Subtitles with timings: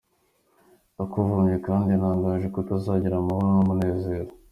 [0.95, 4.31] Ndakuvumye kandi ntangaje ko utazagira amahoro n’umunezero.